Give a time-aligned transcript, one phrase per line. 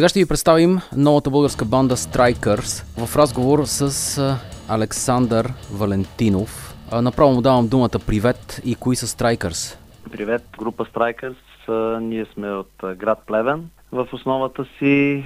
[0.00, 4.36] Сега ще ви представим новата българска банда Strikers в разговор с
[4.68, 6.74] Александър Валентинов.
[6.92, 9.78] Направо му давам думата привет и кои са Strikers?
[10.12, 11.36] Привет, група Strikers.
[11.98, 15.24] Ние сме от град Плевен в основата си.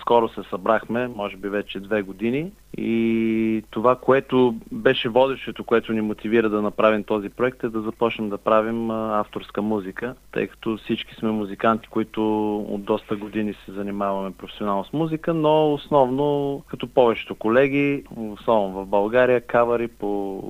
[0.00, 2.52] Скоро се събрахме, може би вече две години.
[2.78, 8.28] И това, което беше водещето, което ни мотивира да направим този проект е да започнем
[8.28, 14.30] да правим авторска музика, тъй като всички сме музиканти, които от доста години се занимаваме
[14.38, 20.42] професионално с музика, но основно, като повечето колеги, особено в България, кавари по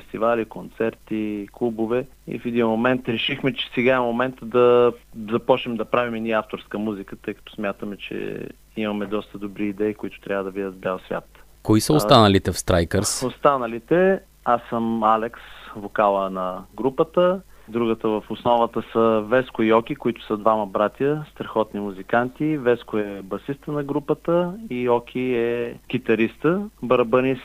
[0.00, 2.06] фестивали, концерти, клубове.
[2.26, 4.92] И в един момент решихме, че сега е момента да
[5.30, 9.94] започнем да правим и ние авторска музика, тъй като смятаме, че имаме доста добри идеи,
[9.94, 11.28] които трябва да видят бял свят.
[11.62, 13.26] Кои са останалите в Strikers?
[13.26, 15.40] Останалите, аз съм Алекс,
[15.76, 17.40] вокала на групата.
[17.68, 22.56] Другата в основата са Веско и Оки, които са двама братя, страхотни музиканти.
[22.56, 26.68] Веско е басиста на групата и Оки е китариста.
[26.82, 27.42] Барабанист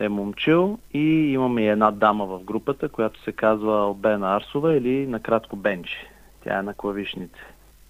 [0.00, 5.06] е момчил и имаме и една дама в групата, която се казва Албена Арсова или
[5.06, 6.08] накратко Бенджи.
[6.44, 7.38] Тя е на клавишните.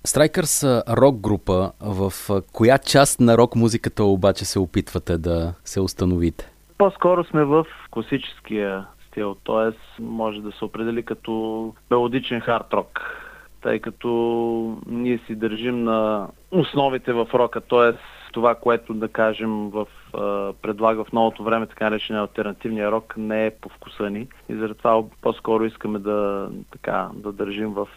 [0.05, 1.73] Страйкър са рок група.
[1.81, 2.13] В
[2.53, 6.51] коя част на рок музиката обаче се опитвате да се установите?
[6.79, 10.03] По-скоро сме в класическия стил, т.е.
[10.03, 13.01] може да се определи като мелодичен хард рок,
[13.63, 14.09] тъй като
[14.87, 17.99] ние си държим на основите в рока, т.е.
[18.33, 19.87] това, което да кажем в,
[20.63, 24.79] предлага в новото време, така наречения альтернативния рок, не е по вкуса ни и заради
[24.79, 27.89] това по-скоро искаме да, така, да държим в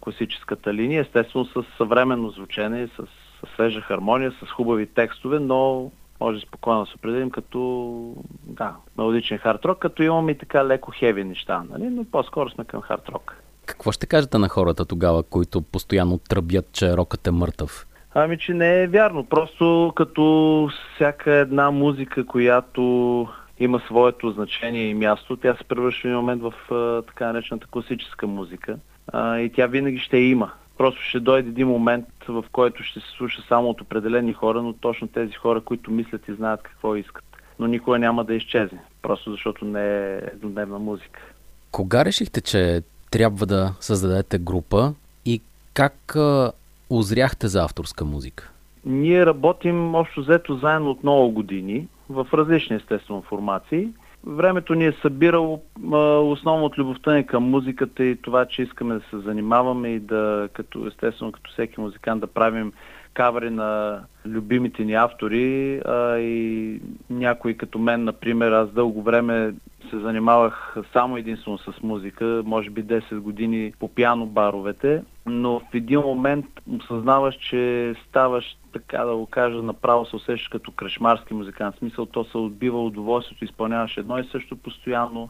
[0.00, 3.02] класическата линия, естествено с съвременно звучение, с,
[3.46, 5.90] с свежа хармония, с хубави текстове, но
[6.20, 11.24] може спокойно да се определим като да, мелодичен хард-рок, като имаме и така леко хеви
[11.24, 11.90] неща, нали?
[11.90, 13.32] но по-скоро сме към хард-рок.
[13.66, 17.86] Какво ще кажете на хората тогава, които постоянно тръбят, че рокът е мъртъв?
[18.14, 19.24] Ами, че не е вярно.
[19.24, 23.28] Просто като всяка една музика, която
[23.60, 28.26] има своето значение и място, тя се превръща в момент в а, така наречената класическа
[28.26, 28.76] музика.
[29.12, 30.52] А, и тя винаги ще има.
[30.78, 34.72] Просто ще дойде един момент, в който ще се слуша само от определени хора, но
[34.72, 37.24] точно тези хора, които мислят и знаят какво искат.
[37.58, 41.20] Но никога няма да изчезне, просто защото не е еднодневна музика.
[41.70, 44.94] Кога решихте, че трябва да създадете група
[45.24, 45.40] и
[45.74, 46.16] как
[46.90, 48.52] озряхте за авторска музика?
[48.84, 53.88] Ние работим общо взето заедно от много години, в различни естествено формации–
[54.26, 55.62] Времето ни е събирало
[56.22, 60.48] основно от любовта ни към музиката и това, че искаме да се занимаваме и да,
[60.52, 62.72] като естествено, като всеки музикант, да правим
[63.18, 66.80] кавери на любимите ни автори а, и
[67.10, 69.54] някои като мен, например, аз дълго време
[69.90, 75.74] се занимавах само единствено с музика, може би 10 години по пиано баровете, но в
[75.74, 76.46] един момент
[76.80, 81.74] осъзнаваш, че ставаш, така да го кажа, направо се усещаш като кръшмарски музикант.
[81.74, 85.28] В смисъл, то се отбива удоволствието, изпълняваш едно и също постоянно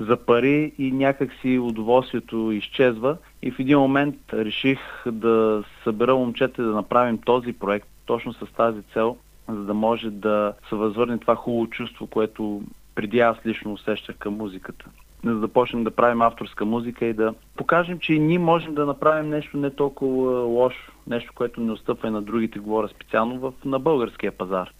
[0.00, 3.16] за пари и някак си удоволствието изчезва.
[3.42, 8.82] И в един момент реших да събера момчета да направим този проект точно с тази
[8.82, 9.16] цел,
[9.48, 12.62] за да може да се възвърне това хубаво чувство, което
[12.94, 14.86] преди аз лично усещах към музиката.
[15.24, 18.86] За да почнем да правим авторска музика и да покажем, че и ние можем да
[18.86, 23.52] направим нещо не толкова лошо, нещо, което не отстъпва и на другите, говоря специално в,
[23.64, 24.70] на българския пазар.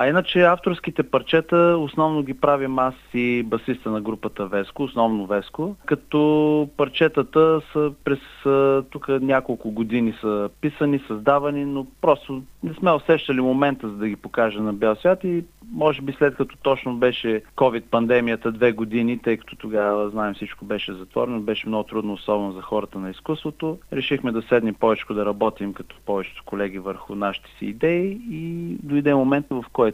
[0.00, 5.76] А иначе авторските парчета основно ги правим аз и басиста на групата Веско, основно Веско,
[5.86, 8.18] като парчетата са през
[8.90, 14.16] тук няколко години са писани, създавани, но просто не сме усещали момента за да ги
[14.16, 19.36] покажа на бял свят и може би след като точно беше COVID-пандемията две години, тъй
[19.36, 24.32] като тогава, знаем, всичко беше затворено, беше много трудно, особено за хората на изкуството, решихме
[24.32, 29.46] да седнем повече да работим като повечето колеги върху нашите си идеи и дойде момент,
[29.50, 29.87] в който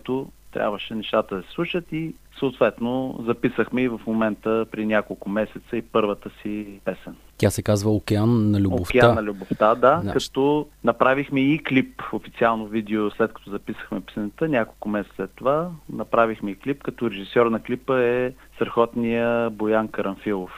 [0.54, 5.82] трябваше нещата да се слушат и съответно записахме и в момента при няколко месеца и
[5.82, 7.16] първата си песен.
[7.38, 8.98] Тя се казва Океан на любовта.
[8.98, 10.12] Океан на любовта, да, да.
[10.12, 16.50] като направихме и клип, официално видео, след като записахме песента, няколко месеца след това направихме
[16.50, 20.50] и клип, като режисьор на клипа е страхотния Боян Карамфилов,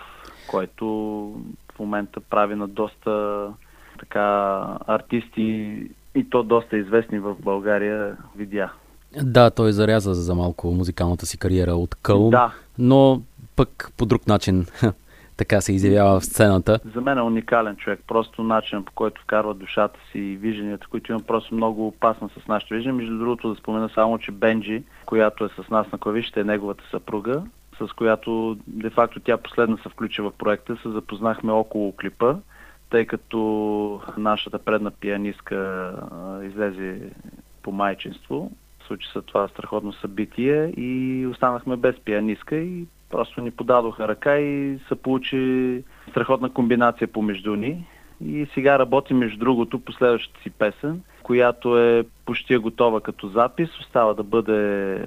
[0.51, 0.87] който
[1.75, 3.47] в момента прави на доста
[3.99, 5.81] така артисти
[6.15, 8.73] и то доста известни в България видя.
[9.23, 12.55] Да, той заряза за малко музикалната си кариера от Кълн, да.
[12.79, 13.23] но
[13.57, 14.67] пък по друг начин
[15.37, 16.79] така се изявява в сцената.
[16.95, 18.01] За мен е уникален човек.
[18.09, 22.49] Просто начин по който вкарва душата си и вижданията, които има просто много опасно с
[22.49, 22.97] нашите виждания.
[22.97, 26.85] Между другото да спомена само, че Бенджи, която е с нас на клавишите, е неговата
[26.91, 27.43] съпруга,
[27.79, 30.77] с която де-факто тя последна се включи в проекта.
[30.83, 32.35] Се запознахме около клипа
[32.91, 35.93] тъй като нашата предна пианистка
[36.45, 37.01] излезе
[37.63, 38.51] по майчинство.
[38.87, 44.79] Случи се това страхотно събитие и останахме без пианистка и просто ни подадоха ръка и
[44.89, 47.87] се получи страхотна комбинация помежду ни.
[48.25, 53.79] И сега работим, между другото, по следващата си песен, която е почти готова като запис.
[53.81, 55.01] Остава да бъде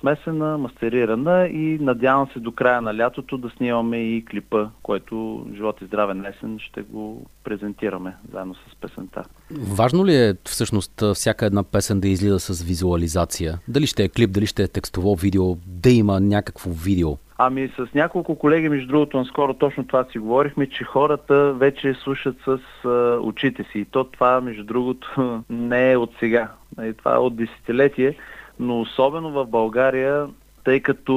[0.00, 5.80] смесена, мастерирана и надявам се до края на лятото да снимаме и клипа, който Живот
[5.80, 9.22] и здравен лесен ще го презентираме заедно с песента.
[9.60, 13.58] Важно ли е всъщност всяка една песен да излиза с визуализация?
[13.68, 17.16] Дали ще е клип, дали ще е текстово видео, да има някакво видео?
[17.38, 22.36] Ами с няколко колеги, между другото, наскоро точно това си говорихме, че хората вече слушат
[22.44, 23.78] с а, очите си.
[23.78, 26.50] И то това, между другото, не е от сега.
[26.72, 28.16] И нали, това е от десетилетие.
[28.60, 30.26] Но особено в България,
[30.64, 31.14] тъй като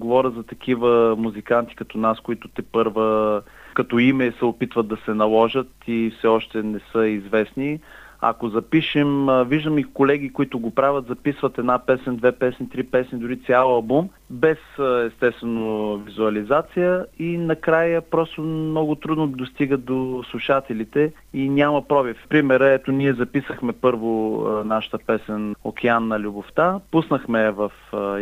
[0.00, 3.42] говоря за такива музиканти като нас, които те първа
[3.74, 7.80] като име се опитват да се наложат и все още не са известни,
[8.24, 13.18] ако запишем, виждам и колеги, които го правят, записват една песен, две песни, три песни,
[13.18, 14.58] дори цял албум, без
[15.06, 22.16] естествено визуализация и накрая просто много трудно достигат до слушателите и няма пробив.
[22.28, 27.72] Примера, ето ние записахме първо нашата песен Океан на любовта, пуснахме в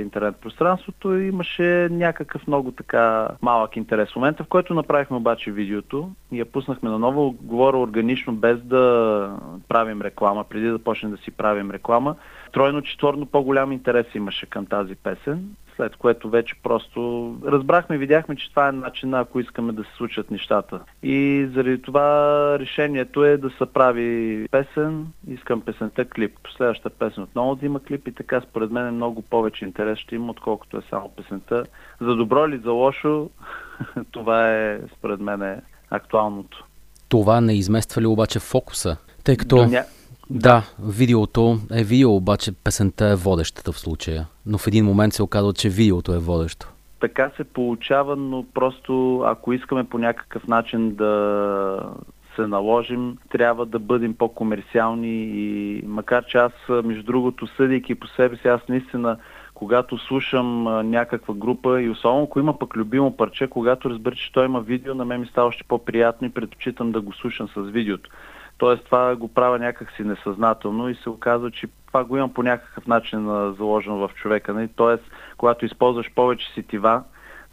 [0.00, 4.12] интернет пространството и имаше някакъв много така малък интерес.
[4.12, 9.36] В момента, в който направихме обаче видеото и я пуснахме наново, говоря органично, без да
[9.68, 12.16] правим реклама, преди да почнем да си правим реклама,
[12.52, 18.68] тройно-четворно по-голям интерес имаше към тази песен след което вече просто разбрахме, видяхме, че това
[18.68, 20.80] е начин, ако искаме да се случат нещата.
[21.02, 26.38] И заради това решението е да се прави песен, искам песента клип.
[26.56, 30.14] Следващата песен отново да има клип и така според мен е много повече интерес ще
[30.14, 31.64] има, отколкото е само песента.
[32.00, 33.30] За добро или за лошо,
[34.10, 35.60] това е според мен е
[35.90, 36.64] актуалното.
[37.08, 38.96] Това не измества ли обаче фокуса?
[39.24, 39.66] Тъй като...
[39.66, 39.84] Ня...
[40.30, 44.26] Да, видеото е видео, обаче песента е водещата в случая.
[44.46, 46.68] Но в един момент се оказва, че видеото е водещо.
[47.00, 51.92] Така се получава, но просто ако искаме по някакъв начин да
[52.36, 56.52] се наложим, трябва да бъдем по-комерциални и макар че аз,
[56.84, 59.16] между другото, съдейки по себе си, аз наистина
[59.54, 64.44] когато слушам някаква група и особено ако има пък любимо парче, когато разбера, че той
[64.44, 68.10] има видео, на мен ми става още по-приятно и предпочитам да го слушам с видеото.
[68.60, 72.86] Тоест това го правя някакси несъзнателно и се оказва, че това го имам по някакъв
[72.86, 73.24] начин
[73.58, 74.54] заложено в човека.
[74.54, 74.68] Нали?
[74.76, 75.02] Тоест,
[75.36, 77.02] когато използваш повече сетива,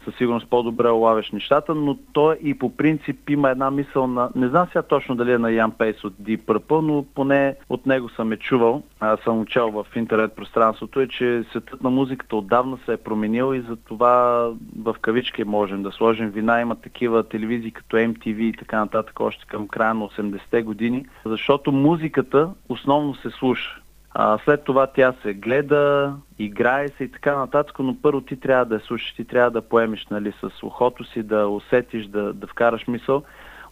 [0.08, 4.30] със сигурност по-добре улавяш нещата, но той и по принцип има една мисъл на...
[4.34, 7.86] Не знам сега точно дали е на Ян Пейс от Deep Purple, но поне от
[7.86, 12.36] него съм е чувал, а съм учал в интернет пространството, е, че светът на музиката
[12.36, 16.60] отдавна се е променил и за това в кавички можем да сложим вина.
[16.60, 21.72] Има такива телевизии като MTV и така нататък още към края на 80-те години, защото
[21.72, 23.80] музиката основно се слуша.
[24.20, 28.64] А, след това тя се гледа, играе се и така нататък, но първо ти трябва
[28.64, 32.46] да я слушаш, ти трябва да поемеш нали, с ухото си, да усетиш, да, да
[32.46, 33.22] вкараш мисъл.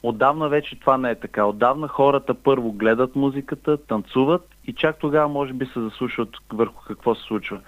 [0.03, 1.45] Отдавна вече това не е така.
[1.45, 7.15] Отдавна хората първо гледат музиката, танцуват и чак тогава може би се заслушват върху какво
[7.15, 7.61] се случва.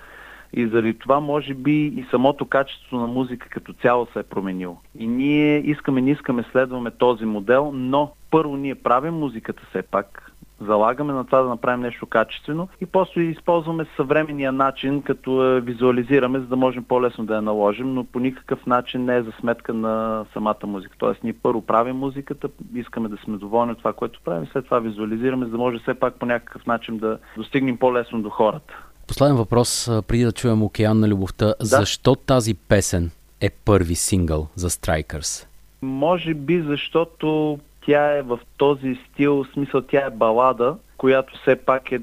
[0.53, 4.77] И заради това може би и самото качество на музика като цяло се е променило.
[4.99, 10.28] И ние искаме, не искаме, следваме този модел, но първо ние правим музиката все пак,
[10.61, 16.39] залагаме на това да направим нещо качествено и после използваме съвременния начин, като я визуализираме,
[16.39, 19.75] за да можем по-лесно да я наложим, но по никакъв начин не е за сметка
[19.75, 20.97] на самата музика.
[20.99, 24.79] Тоест ние първо правим музиката, искаме да сме доволни от това, което правим, след това
[24.79, 28.75] визуализираме, за да може все пак по някакъв начин да достигнем по-лесно до хората.
[29.07, 31.47] Последен въпрос, преди да чуем Океан на любовта.
[31.47, 31.55] Да?
[31.61, 33.11] Защо тази песен
[33.41, 35.47] е първи сингъл за Strikers?
[35.83, 37.59] Може би защото
[37.89, 42.01] тя е в този стил, в смисъл тя е балада, която все пак е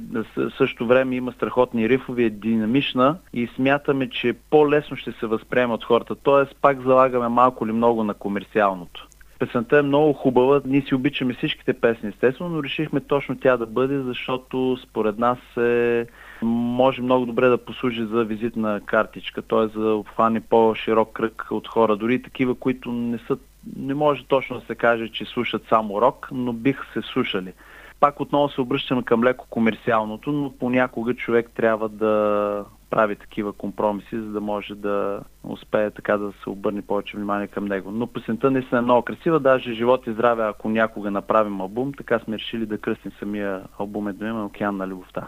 [0.58, 5.84] също време има страхотни рифови, е динамична и смятаме, че по-лесно ще се възприема от
[5.84, 6.16] хората.
[6.16, 9.08] Тоест пак залагаме малко или много на комерциалното.
[9.40, 13.66] Песента е много хубава, ние си обичаме всичките песни естествено, но решихме точно тя да
[13.66, 16.06] бъде, защото според нас е,
[16.42, 19.80] може много добре да послужи за визитна картичка, т.е.
[19.80, 23.38] за обхване по-широк кръг от хора, дори такива, които не са
[23.78, 27.54] не може точно да се каже, че слушат само рок, но бих се слушали.
[28.00, 34.20] Пак отново се обръщаме към леко комерциалното, но понякога човек трябва да прави такива компромиси,
[34.20, 37.92] за да може да успее така да се обърне повече внимание към него.
[37.92, 42.20] Но песента наистина е много красива, даже живот и здраве, ако някога направим албум, така
[42.20, 45.28] сме решили да кръстим самия албум едно Океан на любовта.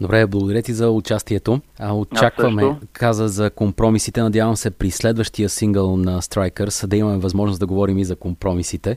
[0.00, 1.60] Добре, благодаря ти за участието.
[1.78, 4.22] А, очакваме, каза за компромисите.
[4.22, 8.96] Надявам се при следващия сингъл на Strikers да имаме възможност да говорим и за компромисите.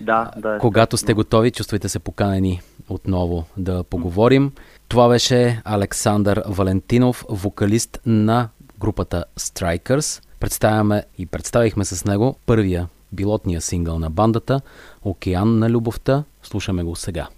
[0.00, 0.58] Да, да.
[0.58, 4.52] Когато сте готови, чувствайте се поканени отново да поговорим.
[4.88, 8.48] Това беше Александър Валентинов, вокалист на
[8.80, 10.22] групата Strikers.
[10.40, 14.60] Представяме и представихме с него първия билотния сингъл на бандата
[15.02, 16.24] Океан на любовта.
[16.42, 17.28] Слушаме го сега.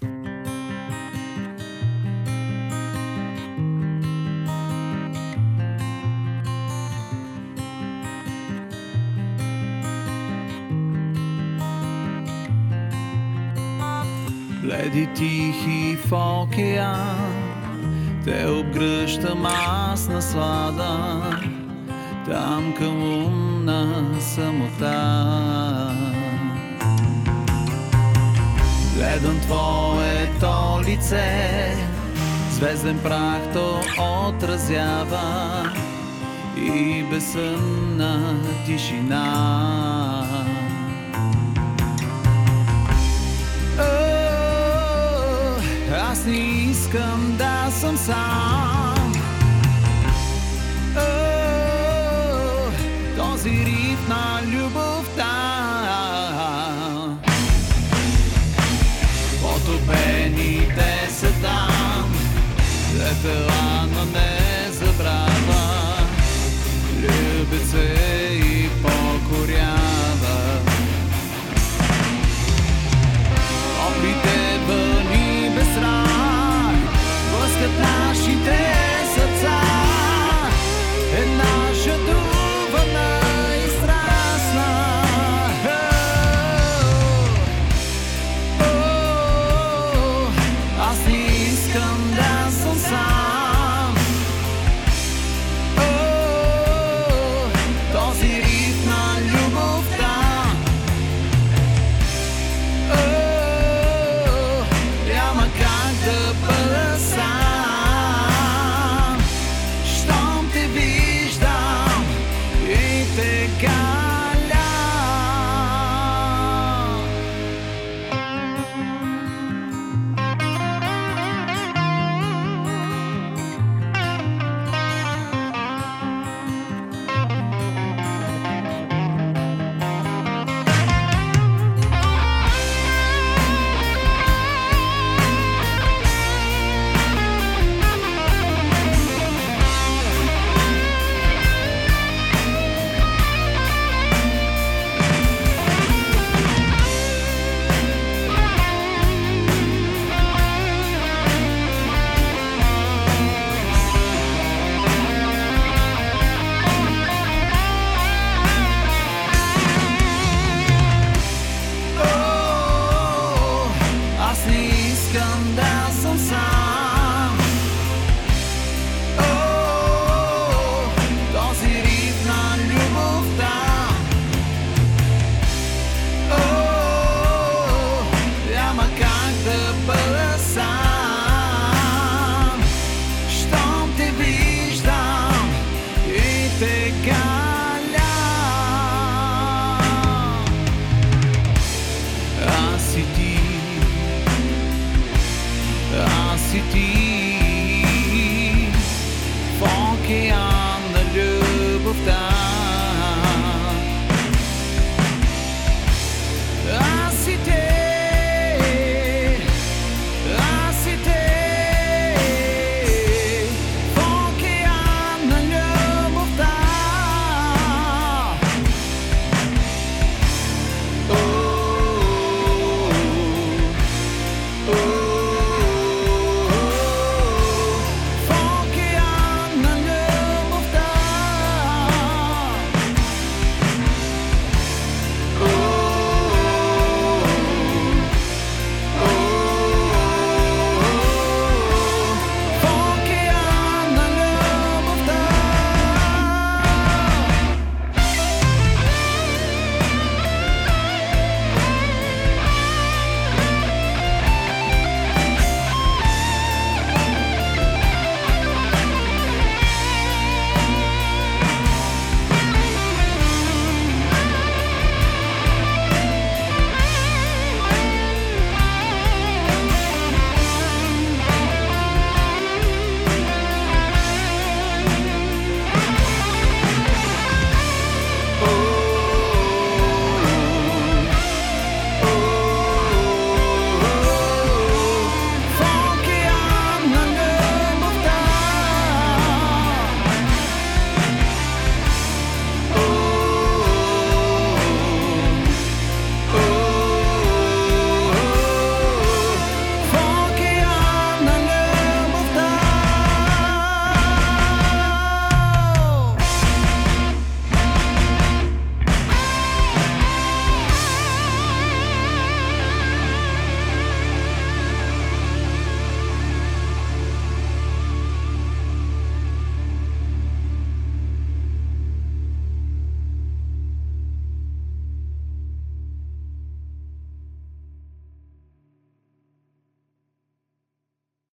[15.15, 17.55] Тихи в океан.
[18.25, 21.21] Те обгръщам аз на слада
[22.25, 25.91] Там към умна самота.
[28.95, 31.75] Гледам твоето лице
[32.51, 35.69] Звезден прах то отразява
[36.57, 39.33] И безсънна тишина
[46.25, 49.13] не искам да съм сам.
[53.17, 54.34] Този риф на